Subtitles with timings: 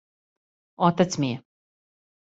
[0.89, 1.39] Отац ми је.